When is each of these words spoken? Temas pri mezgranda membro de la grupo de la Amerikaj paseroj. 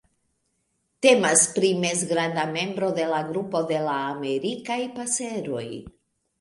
Temas 1.05 1.43
pri 1.57 1.69
mezgranda 1.83 2.47
membro 2.57 2.91
de 3.01 3.07
la 3.13 3.21
grupo 3.29 3.63
de 3.75 3.85
la 3.91 4.01
Amerikaj 4.17 4.81
paseroj. 4.99 5.67